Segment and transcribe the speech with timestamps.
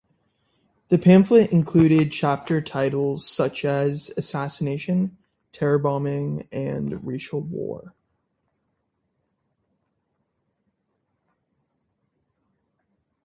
[0.87, 5.15] The pamphlet included chapter titles such as "Assassination",
[5.51, 7.93] "Terror Bombing", and "Racial War".